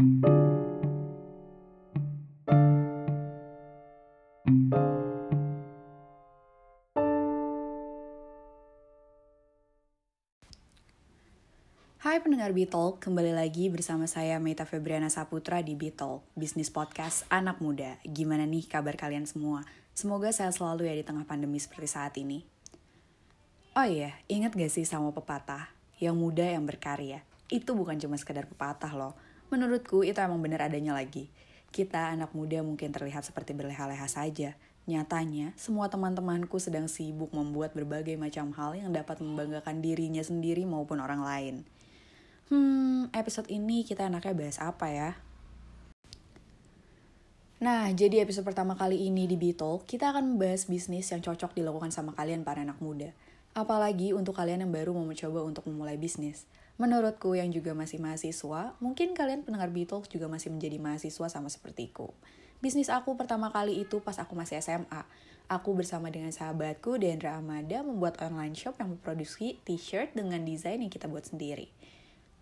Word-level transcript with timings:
Hai 0.00 0.08
pendengar 12.24 12.56
Beatle, 12.56 12.96
kembali 12.96 13.36
lagi 13.36 13.68
bersama 13.68 14.08
saya 14.08 14.40
Meta 14.40 14.64
Febriana 14.64 15.12
Saputra 15.12 15.60
di 15.60 15.76
Beatle, 15.76 16.24
bisnis 16.32 16.72
podcast 16.72 17.28
anak 17.28 17.60
muda. 17.60 18.00
Gimana 18.00 18.48
nih 18.48 18.64
kabar 18.72 18.96
kalian 18.96 19.28
semua? 19.28 19.68
Semoga 19.92 20.32
saya 20.32 20.48
selalu 20.48 20.88
ya 20.88 20.96
di 20.96 21.04
tengah 21.04 21.28
pandemi 21.28 21.60
seperti 21.60 21.88
saat 21.92 22.16
ini. 22.16 22.40
Oh 23.76 23.84
iya, 23.84 24.16
ingat 24.32 24.56
gak 24.56 24.72
sih 24.72 24.88
sama 24.88 25.12
pepatah? 25.12 25.68
Yang 26.00 26.16
muda 26.16 26.48
yang 26.48 26.64
berkarya. 26.64 27.20
Itu 27.52 27.76
bukan 27.76 28.00
cuma 28.00 28.16
sekedar 28.16 28.48
pepatah 28.48 28.96
loh. 28.96 29.12
Menurutku 29.50 30.06
itu 30.06 30.16
emang 30.22 30.38
bener 30.38 30.62
adanya 30.62 30.94
lagi. 30.94 31.26
Kita 31.74 32.14
anak 32.14 32.34
muda 32.38 32.62
mungkin 32.62 32.94
terlihat 32.94 33.26
seperti 33.26 33.50
berleha-leha 33.50 34.06
saja. 34.06 34.54
Nyatanya, 34.86 35.54
semua 35.58 35.90
teman-temanku 35.90 36.58
sedang 36.62 36.86
sibuk 36.86 37.34
membuat 37.34 37.74
berbagai 37.74 38.14
macam 38.14 38.54
hal 38.54 38.78
yang 38.78 38.90
dapat 38.94 39.18
membanggakan 39.22 39.82
dirinya 39.82 40.22
sendiri 40.22 40.62
maupun 40.66 41.02
orang 41.02 41.22
lain. 41.22 41.54
Hmm, 42.50 43.06
episode 43.14 43.46
ini 43.50 43.86
kita 43.86 44.06
enaknya 44.10 44.34
bahas 44.34 44.58
apa 44.58 44.86
ya? 44.90 45.10
Nah, 47.60 47.92
jadi 47.92 48.24
episode 48.24 48.48
pertama 48.48 48.72
kali 48.72 49.06
ini 49.06 49.28
di 49.28 49.36
Beatle, 49.36 49.84
kita 49.84 50.10
akan 50.16 50.34
membahas 50.34 50.64
bisnis 50.64 51.12
yang 51.12 51.20
cocok 51.20 51.52
dilakukan 51.52 51.92
sama 51.92 52.16
kalian 52.16 52.40
para 52.40 52.64
anak 52.64 52.80
muda. 52.80 53.12
Apalagi 53.52 54.16
untuk 54.16 54.38
kalian 54.38 54.64
yang 54.64 54.72
baru 54.72 54.96
mau 54.96 55.04
mencoba 55.04 55.44
untuk 55.44 55.68
memulai 55.68 56.00
bisnis. 56.00 56.48
Menurutku 56.80 57.36
yang 57.36 57.52
juga 57.52 57.76
masih 57.76 58.00
mahasiswa, 58.00 58.72
mungkin 58.80 59.12
kalian 59.12 59.44
pendengar 59.44 59.68
Beatles 59.68 60.08
juga 60.08 60.32
masih 60.32 60.48
menjadi 60.48 60.80
mahasiswa 60.80 61.28
sama 61.28 61.52
sepertiku. 61.52 62.08
Bisnis 62.64 62.88
aku 62.88 63.20
pertama 63.20 63.52
kali 63.52 63.84
itu 63.84 64.00
pas 64.00 64.16
aku 64.16 64.32
masih 64.32 64.56
SMA. 64.64 65.04
Aku 65.44 65.76
bersama 65.76 66.08
dengan 66.08 66.32
sahabatku, 66.32 66.96
Dendra 66.96 67.36
Amada, 67.36 67.84
membuat 67.84 68.16
online 68.24 68.56
shop 68.56 68.80
yang 68.80 68.96
memproduksi 68.96 69.60
t-shirt 69.68 70.16
dengan 70.16 70.40
desain 70.40 70.80
yang 70.80 70.88
kita 70.88 71.04
buat 71.04 71.28
sendiri 71.28 71.68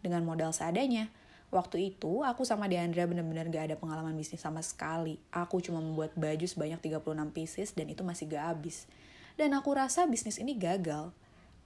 dengan 0.07 0.23
modal 0.23 0.55
seadanya. 0.55 1.11
Waktu 1.51 1.97
itu, 1.97 2.23
aku 2.23 2.47
sama 2.47 2.71
Deandra 2.71 3.11
bener-bener 3.11 3.51
gak 3.51 3.73
ada 3.73 3.77
pengalaman 3.81 4.15
bisnis 4.15 4.45
sama 4.45 4.63
sekali. 4.63 5.19
Aku 5.35 5.65
cuma 5.65 5.83
membuat 5.83 6.15
baju 6.15 6.47
sebanyak 6.47 6.79
36 6.79 7.35
pieces 7.35 7.69
dan 7.75 7.91
itu 7.91 8.07
masih 8.07 8.31
gak 8.31 8.55
habis. 8.55 8.87
Dan 9.35 9.57
aku 9.57 9.75
rasa 9.75 10.05
bisnis 10.05 10.39
ini 10.39 10.55
gagal. 10.55 11.11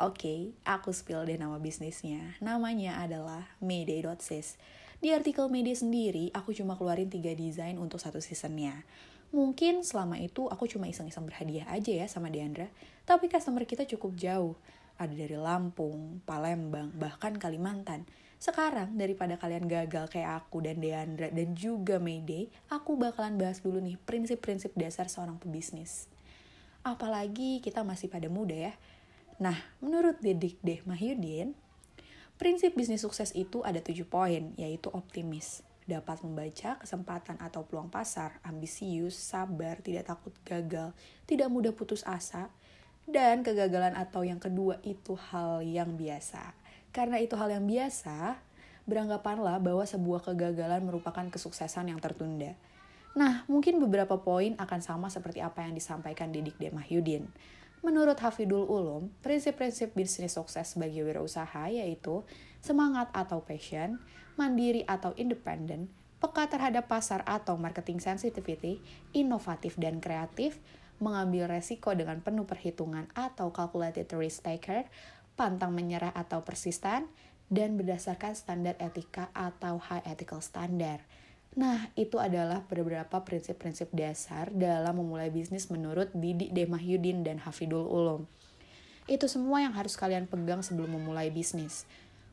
Oke, 0.03 0.19
okay, 0.19 0.41
aku 0.67 0.91
spill 0.91 1.23
deh 1.23 1.39
nama 1.39 1.63
bisnisnya. 1.63 2.35
Namanya 2.43 2.99
adalah 3.07 3.47
Mayday.sis. 3.63 4.59
Di 4.99 5.15
artikel 5.15 5.47
Mayday 5.47 5.79
sendiri, 5.79 6.35
aku 6.35 6.51
cuma 6.51 6.75
keluarin 6.75 7.07
3 7.07 7.23
desain 7.39 7.79
untuk 7.79 8.03
satu 8.03 8.19
seasonnya. 8.19 8.83
Mungkin 9.31 9.87
selama 9.87 10.19
itu 10.19 10.51
aku 10.51 10.67
cuma 10.67 10.91
iseng-iseng 10.91 11.23
berhadiah 11.23 11.71
aja 11.71 11.95
ya 11.95 12.11
sama 12.11 12.35
Deandra, 12.35 12.67
tapi 13.07 13.31
customer 13.31 13.63
kita 13.63 13.87
cukup 13.87 14.19
jauh. 14.19 14.59
Ada 14.99 15.15
dari 15.15 15.39
Lampung, 15.39 16.19
Palembang, 16.27 16.91
bahkan 16.99 17.39
Kalimantan. 17.39 18.03
Sekarang, 18.43 18.99
daripada 18.99 19.39
kalian 19.39 19.71
gagal 19.71 20.11
kayak 20.11 20.35
aku 20.35 20.67
dan 20.67 20.83
Deandra 20.83 21.31
dan 21.31 21.55
juga 21.55 22.03
Mayday, 22.03 22.51
aku 22.75 22.99
bakalan 22.99 23.39
bahas 23.39 23.63
dulu 23.63 23.79
nih 23.79 24.03
prinsip-prinsip 24.03 24.75
dasar 24.75 25.07
seorang 25.07 25.39
pebisnis. 25.39 26.11
Apalagi 26.83 27.63
kita 27.63 27.87
masih 27.87 28.11
pada 28.11 28.27
muda 28.27 28.59
ya. 28.59 28.75
Nah, 29.43 29.59
menurut 29.83 30.23
Dedik 30.23 30.63
Deh 30.63 30.87
Mahyudin, 30.87 31.59
prinsip 32.39 32.79
bisnis 32.79 33.03
sukses 33.03 33.35
itu 33.35 33.59
ada 33.67 33.83
tujuh 33.83 34.07
poin, 34.07 34.55
yaitu 34.55 34.87
optimis, 34.95 35.67
dapat 35.83 36.23
membaca 36.23 36.79
kesempatan 36.79 37.43
atau 37.43 37.67
peluang 37.67 37.91
pasar, 37.91 38.39
ambisius, 38.47 39.19
sabar, 39.19 39.83
tidak 39.83 40.15
takut 40.15 40.31
gagal, 40.47 40.95
tidak 41.27 41.51
mudah 41.51 41.75
putus 41.75 42.07
asa, 42.07 42.55
dan 43.03 43.43
kegagalan 43.43 43.99
atau 43.99 44.23
yang 44.23 44.39
kedua 44.39 44.79
itu 44.87 45.19
hal 45.19 45.59
yang 45.67 45.99
biasa. 45.99 46.55
Karena 46.95 47.19
itu 47.19 47.35
hal 47.35 47.51
yang 47.51 47.67
biasa, 47.67 48.39
beranggapanlah 48.87 49.59
bahwa 49.59 49.83
sebuah 49.83 50.23
kegagalan 50.23 50.87
merupakan 50.87 51.27
kesuksesan 51.27 51.91
yang 51.91 51.99
tertunda. 51.99 52.55
Nah, 53.19 53.43
mungkin 53.51 53.83
beberapa 53.83 54.23
poin 54.23 54.55
akan 54.55 54.81
sama 54.87 55.11
seperti 55.11 55.43
apa 55.43 55.67
yang 55.67 55.75
disampaikan 55.75 56.31
Didik 56.31 56.63
Demahyudin. 56.63 57.27
Menurut 57.83 58.15
Hafidul 58.23 58.63
Ulum, 58.71 59.11
prinsip-prinsip 59.27 59.91
bisnis 59.99 60.39
sukses 60.39 60.79
bagi 60.79 61.03
wirausaha 61.03 61.67
yaitu 61.67 62.23
semangat 62.63 63.11
atau 63.11 63.43
passion, 63.43 63.99
mandiri 64.39 64.87
atau 64.87 65.11
independen, 65.19 65.91
peka 66.23 66.47
terhadap 66.47 66.87
pasar 66.87 67.27
atau 67.27 67.59
marketing 67.59 67.99
sensitivity, 67.99 68.79
inovatif 69.11 69.75
dan 69.83 69.99
kreatif, 69.99 70.63
mengambil 71.03 71.51
resiko 71.51 71.91
dengan 71.91 72.23
penuh 72.23 72.47
perhitungan 72.47 73.11
atau 73.19 73.51
calculated 73.51 74.07
risk 74.15 74.47
taker, 74.47 74.87
pantang 75.35 75.75
menyerah 75.75 76.15
atau 76.15 76.47
persistan, 76.47 77.11
dan 77.51 77.75
berdasarkan 77.75 78.39
standar 78.39 78.79
etika 78.79 79.35
atau 79.35 79.83
high 79.83 80.07
ethical 80.07 80.39
standard. 80.39 81.03
Nah, 81.53 81.93
itu 82.01 82.17
adalah 82.17 82.65
beberapa 82.65 83.21
prinsip-prinsip 83.21 83.93
dasar 83.93 84.49
dalam 84.49 84.97
memulai 84.97 85.29
bisnis 85.29 85.69
menurut 85.69 86.09
Didi 86.17 86.49
Demahyudin 86.49 87.21
dan 87.21 87.37
Hafidul 87.45 87.85
Ulum. 87.85 88.25
Itu 89.05 89.29
semua 89.29 89.61
yang 89.61 89.77
harus 89.77 89.93
kalian 89.93 90.25
pegang 90.25 90.65
sebelum 90.65 90.97
memulai 90.97 91.29
bisnis. 91.29 91.85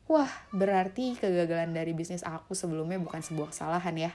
Wah, 0.07 0.31
berarti 0.55 1.19
kegagalan 1.19 1.75
dari 1.75 1.91
bisnis 1.91 2.23
aku 2.23 2.55
sebelumnya 2.55 2.95
bukan 2.95 3.19
sebuah 3.19 3.51
kesalahan 3.51 3.93
ya. 3.99 4.11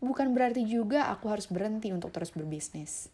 Bukan 0.00 0.32
berarti 0.32 0.64
juga 0.64 1.12
aku 1.12 1.28
harus 1.28 1.44
berhenti 1.50 1.92
untuk 1.92 2.08
terus 2.14 2.32
berbisnis. 2.32 3.12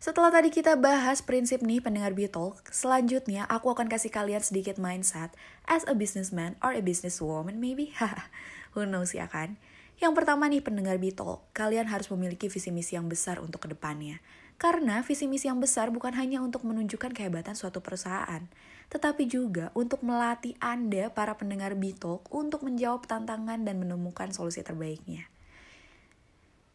Setelah 0.00 0.32
tadi 0.32 0.48
kita 0.48 0.80
bahas 0.80 1.20
prinsip 1.20 1.60
nih 1.60 1.84
pendengar 1.84 2.16
Beatle, 2.16 2.56
selanjutnya 2.72 3.44
aku 3.52 3.68
akan 3.68 3.84
kasih 3.84 4.08
kalian 4.08 4.40
sedikit 4.40 4.80
mindset 4.80 5.28
as 5.68 5.84
a 5.84 5.92
businessman 5.92 6.56
or 6.64 6.72
a 6.72 6.80
businesswoman 6.80 7.60
maybe. 7.60 7.92
Who 8.72 8.88
knows 8.88 9.12
ya 9.12 9.28
kan? 9.28 9.60
Yang 10.00 10.16
pertama 10.16 10.48
nih 10.48 10.64
pendengar 10.64 10.96
Beatle, 10.96 11.44
kalian 11.52 11.84
harus 11.92 12.08
memiliki 12.08 12.48
visi 12.48 12.72
misi 12.72 12.96
yang 12.96 13.12
besar 13.12 13.44
untuk 13.44 13.60
ke 13.60 13.68
depannya. 13.68 14.24
Karena 14.56 15.04
visi 15.04 15.28
misi 15.28 15.52
yang 15.52 15.60
besar 15.60 15.92
bukan 15.92 16.16
hanya 16.16 16.40
untuk 16.40 16.64
menunjukkan 16.64 17.12
kehebatan 17.12 17.52
suatu 17.52 17.84
perusahaan, 17.84 18.48
tetapi 18.88 19.28
juga 19.28 19.68
untuk 19.76 20.00
melatih 20.00 20.56
Anda, 20.64 21.12
para 21.12 21.36
pendengar 21.36 21.76
Beatle, 21.76 22.24
untuk 22.32 22.64
menjawab 22.64 23.04
tantangan 23.04 23.68
dan 23.68 23.76
menemukan 23.76 24.32
solusi 24.32 24.64
terbaiknya. 24.64 25.28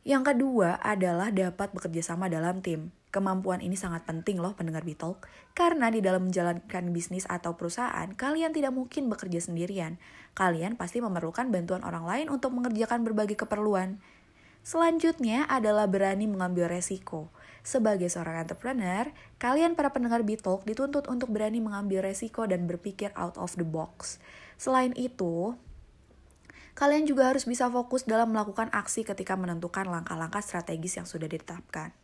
Yang 0.05 0.37
kedua 0.37 0.77
adalah 0.85 1.33
dapat 1.33 1.73
bekerja 1.73 2.13
sama 2.13 2.29
dalam 2.29 2.61
tim. 2.61 2.93
Kemampuan 3.15 3.63
ini 3.63 3.79
sangat 3.79 4.03
penting 4.03 4.43
loh 4.43 4.59
pendengar 4.59 4.83
Bitalk, 4.83 5.23
karena 5.55 5.87
di 5.87 6.03
dalam 6.03 6.27
menjalankan 6.27 6.91
bisnis 6.91 7.23
atau 7.31 7.55
perusahaan, 7.55 8.11
kalian 8.11 8.51
tidak 8.51 8.75
mungkin 8.75 9.07
bekerja 9.07 9.39
sendirian. 9.39 9.95
Kalian 10.35 10.75
pasti 10.75 10.99
memerlukan 10.99 11.47
bantuan 11.47 11.79
orang 11.87 12.03
lain 12.03 12.27
untuk 12.27 12.51
mengerjakan 12.51 13.07
berbagai 13.07 13.39
keperluan. 13.39 14.03
Selanjutnya 14.67 15.47
adalah 15.47 15.87
berani 15.87 16.27
mengambil 16.27 16.67
resiko. 16.67 17.31
Sebagai 17.63 18.11
seorang 18.11 18.43
entrepreneur, 18.43 19.07
kalian 19.39 19.79
para 19.79 19.95
pendengar 19.95 20.19
Bitalk 20.27 20.67
dituntut 20.67 21.07
untuk 21.07 21.31
berani 21.31 21.63
mengambil 21.63 22.03
resiko 22.03 22.43
dan 22.43 22.67
berpikir 22.67 23.15
out 23.15 23.39
of 23.39 23.55
the 23.55 23.63
box. 23.63 24.19
Selain 24.59 24.91
itu, 24.99 25.55
kalian 26.75 27.07
juga 27.07 27.31
harus 27.31 27.47
bisa 27.47 27.71
fokus 27.71 28.03
dalam 28.03 28.35
melakukan 28.35 28.67
aksi 28.75 29.07
ketika 29.07 29.39
menentukan 29.39 29.87
langkah-langkah 29.87 30.43
strategis 30.43 30.99
yang 30.99 31.07
sudah 31.07 31.31
ditetapkan. 31.31 31.95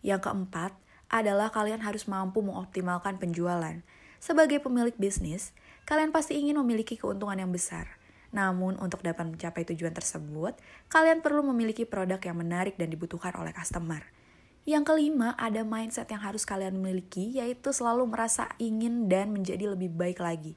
Yang 0.00 0.28
keempat 0.28 0.72
adalah 1.10 1.50
kalian 1.50 1.82
harus 1.82 2.06
mampu 2.06 2.40
mengoptimalkan 2.40 3.18
penjualan. 3.18 3.82
Sebagai 4.20 4.60
pemilik 4.60 4.94
bisnis, 5.00 5.56
kalian 5.88 6.12
pasti 6.12 6.36
ingin 6.36 6.60
memiliki 6.60 6.94
keuntungan 6.94 7.40
yang 7.40 7.50
besar. 7.50 8.00
Namun, 8.30 8.78
untuk 8.78 9.02
dapat 9.02 9.26
mencapai 9.26 9.66
tujuan 9.74 9.90
tersebut, 9.90 10.54
kalian 10.86 11.18
perlu 11.18 11.42
memiliki 11.50 11.82
produk 11.82 12.22
yang 12.22 12.38
menarik 12.38 12.78
dan 12.78 12.86
dibutuhkan 12.86 13.34
oleh 13.34 13.50
customer. 13.50 14.06
Yang 14.68 14.92
kelima, 14.92 15.34
ada 15.34 15.66
mindset 15.66 16.06
yang 16.14 16.22
harus 16.22 16.46
kalian 16.46 16.78
miliki, 16.78 17.32
yaitu 17.34 17.74
selalu 17.74 18.06
merasa 18.06 18.54
ingin 18.62 19.10
dan 19.10 19.34
menjadi 19.34 19.74
lebih 19.74 19.90
baik 19.90 20.22
lagi. 20.22 20.54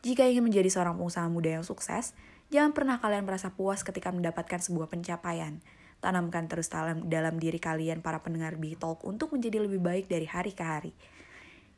Jika 0.00 0.24
ingin 0.24 0.48
menjadi 0.48 0.72
seorang 0.72 0.96
pengusaha 0.96 1.28
muda 1.28 1.60
yang 1.60 1.66
sukses, 1.66 2.16
jangan 2.48 2.72
pernah 2.72 2.96
kalian 3.02 3.28
merasa 3.28 3.52
puas 3.52 3.84
ketika 3.84 4.08
mendapatkan 4.08 4.60
sebuah 4.64 4.88
pencapaian. 4.88 5.60
Tanamkan 6.04 6.44
terus 6.52 6.68
dalam, 6.68 7.08
dalam 7.08 7.40
diri 7.40 7.56
kalian 7.56 8.04
para 8.04 8.20
pendengar 8.20 8.60
Talk 8.76 9.00
untuk 9.08 9.32
menjadi 9.32 9.64
lebih 9.64 9.80
baik 9.80 10.04
dari 10.12 10.28
hari 10.28 10.52
ke 10.52 10.60
hari. 10.60 10.92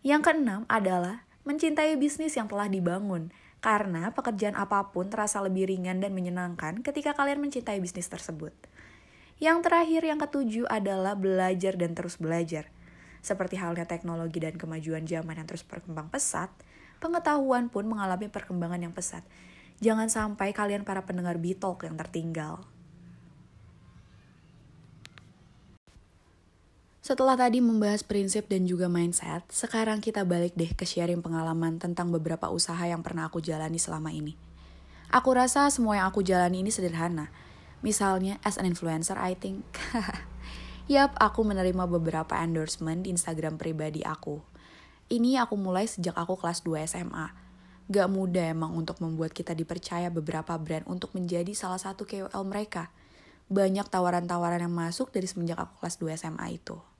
Yang 0.02 0.26
keenam 0.26 0.66
adalah 0.66 1.22
mencintai 1.46 1.94
bisnis 1.94 2.34
yang 2.34 2.50
telah 2.50 2.66
dibangun. 2.66 3.30
Karena 3.62 4.10
pekerjaan 4.10 4.58
apa 4.58 4.90
pun 4.90 5.06
terasa 5.06 5.38
lebih 5.38 5.70
ringan 5.70 6.02
dan 6.02 6.10
menyenangkan 6.10 6.82
ketika 6.82 7.14
kalian 7.14 7.38
mencintai 7.38 7.78
bisnis 7.78 8.10
tersebut. 8.10 8.50
Yang 9.38 9.70
terakhir, 9.70 10.02
yang 10.02 10.18
ketujuh 10.18 10.66
adalah 10.66 11.14
belajar 11.14 11.78
dan 11.78 11.94
terus 11.94 12.18
belajar. 12.18 12.66
Seperti 13.22 13.54
halnya 13.62 13.86
teknologi 13.86 14.42
dan 14.42 14.58
kemajuan 14.58 15.06
zaman 15.06 15.38
yang 15.38 15.46
terus 15.46 15.62
berkembang 15.62 16.10
pesat, 16.10 16.50
Pengetahuan 16.96 17.68
pun 17.68 17.84
mengalami 17.84 18.32
perkembangan 18.32 18.80
yang 18.80 18.94
pesat. 18.96 19.20
Jangan 19.84 20.08
sampai 20.08 20.56
kalian 20.56 20.88
para 20.88 21.04
pendengar 21.04 21.36
Bitalk 21.36 21.84
yang 21.84 22.00
tertinggal. 22.00 22.64
Setelah 27.06 27.38
tadi 27.38 27.62
membahas 27.62 28.02
prinsip 28.02 28.50
dan 28.50 28.66
juga 28.66 28.90
mindset, 28.90 29.46
sekarang 29.46 30.02
kita 30.02 30.26
balik 30.26 30.58
deh 30.58 30.74
ke 30.74 30.82
sharing 30.82 31.22
pengalaman 31.22 31.78
tentang 31.78 32.10
beberapa 32.10 32.50
usaha 32.50 32.82
yang 32.82 33.06
pernah 33.06 33.30
aku 33.30 33.38
jalani 33.38 33.78
selama 33.78 34.10
ini. 34.10 34.34
Aku 35.14 35.30
rasa 35.30 35.70
semua 35.70 36.02
yang 36.02 36.10
aku 36.10 36.26
jalani 36.26 36.66
ini 36.66 36.74
sederhana. 36.74 37.30
Misalnya, 37.78 38.42
as 38.42 38.58
an 38.58 38.66
influencer, 38.66 39.14
I 39.22 39.38
think. 39.38 39.62
Yap, 40.90 41.14
aku 41.22 41.46
menerima 41.46 41.86
beberapa 41.86 42.42
endorsement 42.42 43.06
di 43.06 43.14
Instagram 43.14 43.54
pribadi 43.54 44.02
aku. 44.02 44.42
Ini 45.06 45.46
aku 45.46 45.54
mulai 45.54 45.86
sejak 45.86 46.18
aku 46.18 46.34
kelas 46.34 46.66
2 46.66 46.90
SMA. 46.90 47.30
Gak 47.86 48.10
mudah 48.10 48.50
emang 48.50 48.74
untuk 48.74 48.98
membuat 48.98 49.30
kita 49.30 49.54
dipercaya 49.54 50.10
beberapa 50.10 50.58
brand 50.58 50.82
untuk 50.90 51.14
menjadi 51.14 51.54
salah 51.54 51.78
satu 51.78 52.02
KOL 52.02 52.42
mereka. 52.42 52.90
Banyak 53.46 53.86
tawaran-tawaran 53.94 54.58
yang 54.58 54.74
masuk 54.74 55.14
dari 55.14 55.30
semenjak 55.30 55.62
aku 55.62 55.86
kelas 55.86 56.02
2 56.02 56.18
SMA 56.18 56.58
itu. 56.58 56.95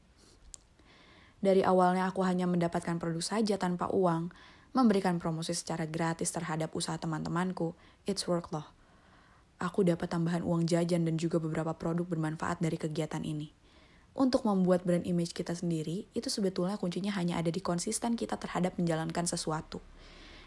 Dari 1.40 1.60
awalnya 1.60 2.08
aku 2.08 2.24
hanya 2.24 2.48
mendapatkan 2.48 2.96
produk 2.96 3.20
saja 3.20 3.60
tanpa 3.60 3.92
uang, 3.92 4.32
memberikan 4.76 5.16
promosi 5.16 5.56
secara 5.56 5.88
gratis 5.88 6.32
terhadap 6.32 6.72
usaha 6.72 6.96
teman-temanku, 7.00 7.76
it's 8.08 8.28
work 8.28 8.52
loh. 8.52 8.68
Aku 9.56 9.84
dapat 9.84 10.12
tambahan 10.12 10.44
uang 10.44 10.68
jajan 10.68 11.08
dan 11.08 11.16
juga 11.16 11.40
beberapa 11.40 11.72
produk 11.72 12.04
bermanfaat 12.04 12.60
dari 12.60 12.76
kegiatan 12.76 13.24
ini. 13.24 13.52
Untuk 14.16 14.48
membuat 14.48 14.84
brand 14.84 15.04
image 15.04 15.36
kita 15.36 15.52
sendiri, 15.52 16.08
itu 16.16 16.28
sebetulnya 16.32 16.80
kuncinya 16.80 17.12
hanya 17.16 17.36
ada 17.36 17.52
di 17.52 17.60
konsisten 17.60 18.16
kita 18.16 18.40
terhadap 18.40 18.76
menjalankan 18.80 19.28
sesuatu. 19.28 19.80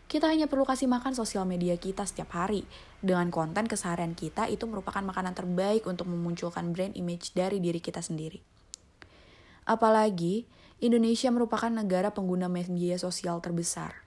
Kita 0.10 0.26
hanya 0.26 0.50
perlu 0.50 0.66
kasih 0.66 0.90
makan 0.90 1.14
sosial 1.14 1.46
media 1.46 1.78
kita 1.78 2.02
setiap 2.02 2.34
hari. 2.34 2.66
Dengan 2.98 3.30
konten 3.30 3.70
keseharian 3.70 4.18
kita, 4.18 4.50
itu 4.50 4.66
merupakan 4.66 5.06
makanan 5.06 5.38
terbaik 5.38 5.86
untuk 5.86 6.10
memunculkan 6.10 6.74
brand 6.74 6.98
image 6.98 7.38
dari 7.38 7.62
diri 7.62 7.78
kita 7.78 8.02
sendiri. 8.02 8.59
Apalagi, 9.70 10.50
Indonesia 10.82 11.30
merupakan 11.30 11.70
negara 11.70 12.10
pengguna 12.10 12.50
media 12.50 12.98
sosial 12.98 13.38
terbesar. 13.38 14.02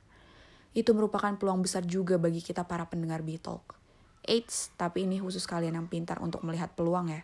Itu 0.75 0.91
merupakan 0.91 1.39
peluang 1.39 1.63
besar 1.63 1.87
juga 1.87 2.19
bagi 2.19 2.43
kita 2.43 2.67
para 2.67 2.91
pendengar 2.91 3.23
Bitalk. 3.23 3.79
Eits, 4.27 4.75
tapi 4.75 5.07
ini 5.07 5.23
khusus 5.23 5.47
kalian 5.47 5.79
yang 5.79 5.87
pintar 5.87 6.19
untuk 6.19 6.43
melihat 6.43 6.75
peluang 6.75 7.15
ya. 7.15 7.23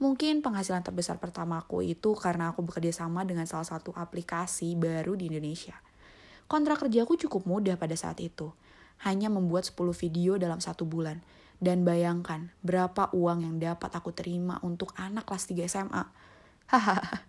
Mungkin 0.00 0.40
penghasilan 0.40 0.88
terbesar 0.88 1.20
pertamaku 1.20 1.84
itu 1.84 2.16
karena 2.16 2.56
aku 2.56 2.64
bekerja 2.64 2.96
sama 3.04 3.28
dengan 3.28 3.44
salah 3.44 3.68
satu 3.68 3.92
aplikasi 3.92 4.72
baru 4.72 5.12
di 5.12 5.28
Indonesia. 5.28 5.76
Kontrak 6.48 6.80
kerjaku 6.88 7.20
cukup 7.20 7.44
mudah 7.44 7.76
pada 7.76 7.92
saat 7.92 8.24
itu. 8.24 8.56
Hanya 9.04 9.28
membuat 9.28 9.68
10 9.68 9.92
video 9.92 10.40
dalam 10.40 10.64
satu 10.64 10.88
bulan. 10.88 11.20
Dan 11.60 11.84
bayangkan 11.84 12.52
berapa 12.64 13.12
uang 13.12 13.44
yang 13.44 13.56
dapat 13.60 13.92
aku 13.92 14.16
terima 14.16 14.60
untuk 14.64 14.96
anak 14.96 15.28
kelas 15.28 15.44
3 15.48 15.68
SMA. 15.68 16.04
Hahaha. 16.66 17.24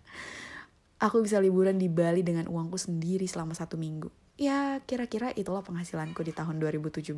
Aku 0.98 1.22
bisa 1.22 1.38
liburan 1.38 1.78
di 1.78 1.86
Bali 1.86 2.26
dengan 2.26 2.50
uangku 2.50 2.74
sendiri 2.74 3.30
selama 3.30 3.54
satu 3.54 3.78
minggu. 3.78 4.10
Ya, 4.34 4.82
kira-kira 4.82 5.30
itulah 5.30 5.62
penghasilanku 5.62 6.26
di 6.26 6.34
tahun 6.34 6.58
2017. 6.58 7.14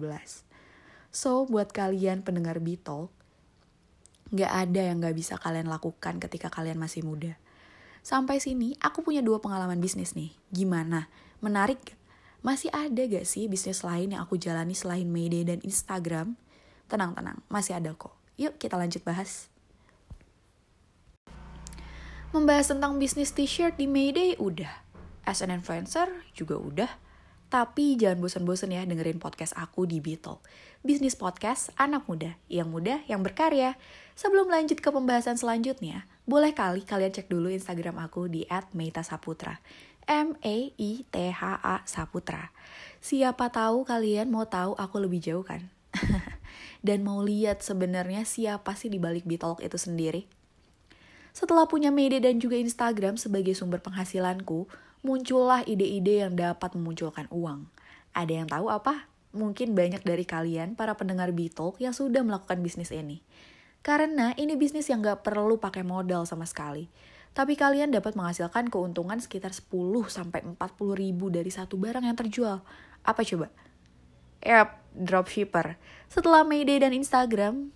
So, 1.09 1.49
buat 1.49 1.73
kalian 1.73 2.21
pendengar 2.21 2.61
Beatle, 2.61 3.09
gak 4.37 4.53
ada 4.53 4.81
yang 4.93 5.01
gak 5.01 5.17
bisa 5.17 5.41
kalian 5.41 5.69
lakukan 5.69 6.21
ketika 6.21 6.53
kalian 6.53 6.77
masih 6.77 7.01
muda. 7.09 7.41
Sampai 8.05 8.37
sini, 8.37 8.77
aku 8.85 9.01
punya 9.01 9.25
dua 9.25 9.41
pengalaman 9.41 9.81
bisnis 9.81 10.13
nih. 10.13 10.33
Gimana? 10.53 11.09
Menarik? 11.41 11.97
Masih 12.45 12.69
ada 12.73 13.01
gak 13.05 13.25
sih 13.25 13.49
bisnis 13.49 13.81
lain 13.81 14.13
yang 14.13 14.25
aku 14.25 14.37
jalani 14.37 14.77
selain 14.77 15.09
Mayday 15.09 15.45
dan 15.45 15.61
Instagram? 15.65 16.37
Tenang-tenang, 16.89 17.41
masih 17.49 17.81
ada 17.81 17.97
kok. 17.97 18.13
Yuk 18.37 18.57
kita 18.57 18.77
lanjut 18.77 19.05
bahas. 19.05 19.53
Membahas 22.31 22.71
tentang 22.71 22.95
bisnis 22.95 23.35
t-shirt 23.35 23.75
di 23.75 23.91
Mayday 23.91 24.39
udah. 24.39 24.71
As 25.27 25.43
an 25.43 25.51
influencer 25.51 26.07
juga 26.31 26.63
udah. 26.63 26.87
Tapi 27.51 27.99
jangan 27.99 28.23
bosan-bosan 28.23 28.71
ya 28.71 28.87
dengerin 28.87 29.19
podcast 29.19 29.51
aku 29.59 29.83
di 29.83 29.99
Beetle. 29.99 30.39
Bisnis 30.87 31.19
podcast 31.19 31.75
anak 31.75 32.07
muda, 32.07 32.39
yang 32.47 32.71
muda, 32.71 33.03
yang 33.11 33.27
berkarya. 33.27 33.75
Sebelum 34.15 34.47
lanjut 34.47 34.79
ke 34.79 34.95
pembahasan 34.95 35.43
selanjutnya, 35.43 36.07
boleh 36.23 36.55
kali 36.55 36.87
kalian 36.87 37.11
cek 37.11 37.27
dulu 37.27 37.51
Instagram 37.51 37.99
aku 37.99 38.31
di 38.31 38.47
@meitasaputra. 38.79 39.59
M-A-I-T-H-A 40.07 41.77
Saputra. 41.83 42.55
Siapa 43.03 43.51
tahu 43.51 43.83
kalian 43.83 44.31
mau 44.31 44.47
tahu 44.47 44.79
aku 44.79 45.03
lebih 45.03 45.19
jauh 45.19 45.43
kan? 45.43 45.67
Dan 46.87 47.03
mau 47.03 47.27
lihat 47.27 47.67
sebenarnya 47.67 48.23
siapa 48.23 48.79
sih 48.79 48.87
di 48.87 49.03
balik 49.03 49.27
Bitalk 49.27 49.59
itu 49.67 49.75
sendiri? 49.75 50.31
Setelah 51.31 51.67
punya 51.71 51.95
media 51.95 52.19
dan 52.19 52.43
juga 52.43 52.59
Instagram 52.59 53.15
sebagai 53.17 53.55
sumber 53.55 53.79
penghasilanku, 53.81 54.67
muncullah 55.01 55.65
ide-ide 55.65 56.27
yang 56.27 56.35
dapat 56.37 56.75
memunculkan 56.77 57.31
uang. 57.31 57.71
Ada 58.13 58.33
yang 58.43 58.49
tahu 58.51 58.67
apa? 58.69 59.07
Mungkin 59.31 59.79
banyak 59.79 60.03
dari 60.03 60.27
kalian, 60.27 60.75
para 60.75 60.99
pendengar 60.99 61.31
Beatle, 61.31 61.79
yang 61.79 61.95
sudah 61.95 62.27
melakukan 62.27 62.59
bisnis 62.59 62.91
ini. 62.91 63.23
Karena 63.81 64.35
ini 64.37 64.59
bisnis 64.59 64.91
yang 64.91 65.01
gak 65.01 65.23
perlu 65.25 65.57
pakai 65.57 65.87
modal 65.87 66.27
sama 66.27 66.45
sekali. 66.45 66.91
Tapi 67.31 67.55
kalian 67.55 67.95
dapat 67.95 68.19
menghasilkan 68.19 68.69
keuntungan 68.69 69.23
sekitar 69.23 69.55
10-40 69.55 70.59
ribu 70.99 71.31
dari 71.31 71.49
satu 71.49 71.79
barang 71.79 72.03
yang 72.03 72.19
terjual. 72.19 72.67
Apa 73.07 73.23
coba? 73.23 73.55
Yap, 74.43 74.83
dropshipper. 74.99 75.79
Setelah 76.11 76.43
Mayday 76.43 76.83
dan 76.83 76.91
Instagram, 76.91 77.71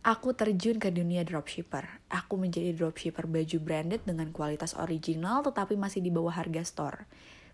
Aku 0.00 0.32
terjun 0.32 0.80
ke 0.80 0.88
dunia 0.88 1.28
dropshipper. 1.28 2.00
Aku 2.08 2.40
menjadi 2.40 2.72
dropshipper 2.72 3.28
baju 3.28 3.58
branded 3.60 4.00
dengan 4.08 4.32
kualitas 4.32 4.72
original 4.72 5.44
tetapi 5.44 5.76
masih 5.76 6.00
di 6.00 6.08
bawah 6.08 6.32
harga 6.32 6.64
store. 6.64 7.04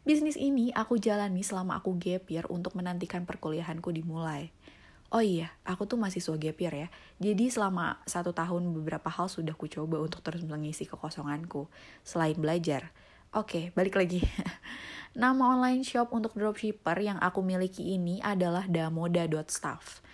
Bisnis 0.07 0.39
ini 0.39 0.71
aku 0.71 0.95
jalani 0.95 1.43
selama 1.43 1.83
aku 1.83 1.99
gap 1.99 2.31
year 2.31 2.47
untuk 2.47 2.79
menantikan 2.79 3.27
perkuliahanku 3.27 3.91
dimulai. 3.91 4.55
Oh 5.11 5.19
iya, 5.19 5.59
aku 5.67 5.91
tuh 5.91 5.99
mahasiswa 5.99 6.39
gap 6.39 6.55
year 6.63 6.87
ya. 6.87 6.89
Jadi 7.19 7.51
selama 7.51 7.99
satu 8.07 8.31
tahun 8.31 8.71
beberapa 8.79 9.11
hal 9.11 9.27
sudah 9.27 9.59
ku 9.59 9.67
coba 9.67 9.99
untuk 9.99 10.23
terus 10.23 10.47
mengisi 10.47 10.87
kekosonganku. 10.87 11.67
Selain 12.07 12.39
belajar. 12.39 12.95
Oke, 13.35 13.75
balik 13.75 13.99
lagi. 13.99 14.23
Nama 15.19 15.43
online 15.43 15.83
shop 15.83 16.15
untuk 16.15 16.39
dropshipper 16.39 16.95
yang 17.03 17.19
aku 17.19 17.43
miliki 17.43 17.99
ini 17.99 18.23
adalah 18.23 18.71
damoda.staff. 18.71 20.06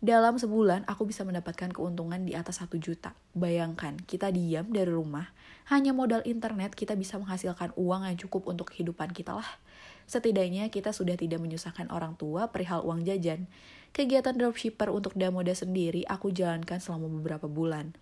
Dalam 0.00 0.40
sebulan 0.40 0.88
aku 0.88 1.12
bisa 1.12 1.28
mendapatkan 1.28 1.68
keuntungan 1.76 2.24
di 2.24 2.32
atas 2.32 2.64
1 2.64 2.72
juta. 2.80 3.12
Bayangkan, 3.36 4.00
kita 4.00 4.32
diam 4.32 4.64
dari 4.72 4.88
rumah, 4.88 5.28
hanya 5.68 5.92
modal 5.92 6.24
internet 6.24 6.72
kita 6.72 6.96
bisa 6.96 7.20
menghasilkan 7.20 7.76
uang 7.76 8.08
yang 8.08 8.16
cukup 8.16 8.48
untuk 8.48 8.72
kehidupan 8.72 9.12
kita 9.12 9.36
lah. 9.36 9.60
Setidaknya 10.08 10.72
kita 10.72 10.96
sudah 10.96 11.20
tidak 11.20 11.44
menyusahkan 11.44 11.92
orang 11.92 12.16
tua 12.16 12.48
perihal 12.48 12.80
uang 12.80 13.04
jajan. 13.04 13.44
Kegiatan 13.92 14.40
dropshipper 14.40 14.88
untuk 14.88 15.12
Damoda 15.20 15.52
sendiri 15.52 16.08
aku 16.08 16.32
jalankan 16.32 16.80
selama 16.80 17.12
beberapa 17.20 17.44
bulan. 17.44 17.92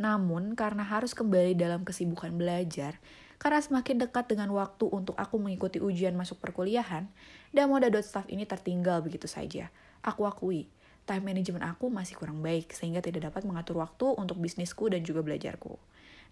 Namun, 0.00 0.56
karena 0.56 0.80
harus 0.80 1.12
kembali 1.12 1.52
dalam 1.60 1.84
kesibukan 1.84 2.32
belajar, 2.40 2.96
karena 3.36 3.60
semakin 3.60 4.00
dekat 4.00 4.32
dengan 4.32 4.48
waktu 4.56 4.88
untuk 4.88 5.12
aku 5.20 5.36
mengikuti 5.36 5.76
ujian 5.76 6.16
masuk 6.16 6.40
perkuliahan, 6.40 7.04
Damoda.staff 7.52 8.24
ini 8.32 8.48
tertinggal 8.48 9.04
begitu 9.04 9.28
saja. 9.28 9.68
Aku 10.00 10.24
akui, 10.24 10.70
time 11.08 11.24
management 11.24 11.64
aku 11.64 11.88
masih 11.88 12.20
kurang 12.20 12.44
baik 12.44 12.76
sehingga 12.76 13.00
tidak 13.00 13.32
dapat 13.32 13.48
mengatur 13.48 13.80
waktu 13.80 14.12
untuk 14.20 14.36
bisnisku 14.36 14.92
dan 14.92 15.00
juga 15.00 15.24
belajarku. 15.24 15.80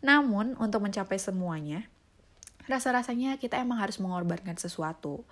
Namun, 0.05 0.61
untuk 0.61 0.85
mencapai 0.85 1.17
semuanya, 1.17 1.89
rasa-rasanya 2.69 3.41
kita 3.41 3.57
emang 3.57 3.81
harus 3.81 3.97
mengorbankan 3.97 4.61
sesuatu. 4.61 5.25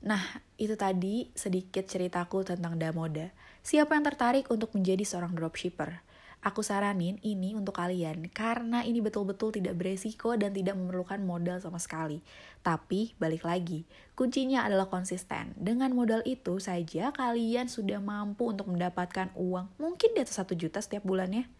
Nah, 0.00 0.22
itu 0.56 0.72
tadi 0.80 1.28
sedikit 1.36 1.84
ceritaku 1.84 2.48
tentang 2.48 2.80
Damoda. 2.80 3.28
Siapa 3.60 3.92
yang 3.92 4.04
tertarik 4.08 4.48
untuk 4.48 4.72
menjadi 4.72 5.04
seorang 5.04 5.36
dropshipper? 5.36 6.00
Aku 6.44 6.62
saranin 6.62 7.18
ini 7.24 7.56
untuk 7.56 7.80
kalian 7.80 8.28
karena 8.30 8.84
ini 8.84 9.02
betul-betul 9.02 9.56
tidak 9.56 9.80
beresiko 9.80 10.36
dan 10.38 10.54
tidak 10.54 10.78
memerlukan 10.78 11.18
modal 11.24 11.58
sama 11.58 11.80
sekali. 11.80 12.20
Tapi 12.60 13.16
balik 13.18 13.42
lagi, 13.42 13.88
kuncinya 14.14 14.62
adalah 14.62 14.86
konsisten. 14.86 15.56
Dengan 15.58 15.90
modal 15.96 16.22
itu 16.28 16.60
saja 16.62 17.10
kalian 17.10 17.66
sudah 17.66 17.98
mampu 17.98 18.52
untuk 18.52 18.70
mendapatkan 18.70 19.32
uang 19.34 19.74
mungkin 19.80 20.14
di 20.14 20.20
atas 20.22 20.38
1 20.38 20.54
juta 20.54 20.78
setiap 20.78 21.02
bulannya. 21.02 21.50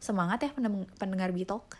Semangat 0.00 0.46
ya 0.46 0.50
pendengar 0.96 1.36
Bitalk. 1.36 1.76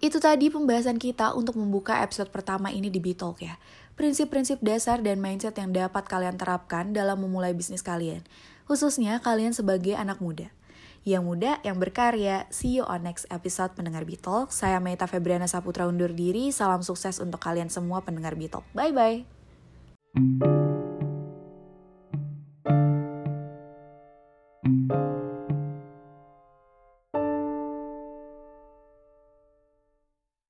Itu 0.00 0.16
tadi 0.16 0.48
pembahasan 0.48 0.96
kita 0.96 1.36
untuk 1.36 1.60
membuka 1.60 2.00
episode 2.00 2.32
pertama 2.32 2.72
ini 2.72 2.88
di 2.88 2.98
Bitalk 2.98 3.44
ya. 3.44 3.60
Prinsip-prinsip 4.00 4.64
dasar 4.64 5.04
dan 5.04 5.20
mindset 5.20 5.54
yang 5.60 5.76
dapat 5.76 6.08
kalian 6.08 6.40
terapkan 6.40 6.90
dalam 6.96 7.20
memulai 7.20 7.52
bisnis 7.52 7.84
kalian 7.84 8.24
khususnya 8.70 9.18
kalian 9.18 9.50
sebagai 9.50 9.98
anak 9.98 10.22
muda. 10.22 10.54
yang 11.02 11.24
muda, 11.24 11.58
yang 11.64 11.80
berkarya. 11.80 12.44
See 12.52 12.76
you 12.76 12.84
on 12.84 13.02
next 13.08 13.24
episode 13.32 13.72
pendengar 13.72 14.04
Bitalk. 14.04 14.52
Saya 14.52 14.78
Meta 14.84 15.08
Febriana 15.08 15.48
Saputra 15.48 15.88
undur 15.88 16.12
diri. 16.12 16.52
Salam 16.52 16.84
sukses 16.84 17.18
untuk 17.18 17.40
kalian 17.40 17.72
semua 17.72 18.04
pendengar 18.04 18.36
Bitalk. 18.36 18.68
Bye-bye. 18.76 20.59